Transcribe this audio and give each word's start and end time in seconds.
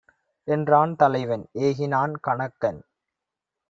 என்றான் 0.47 0.95
தலைவன்! 0.95 1.45
ஏகினான் 1.59 2.15
கணக்கன். 2.27 2.81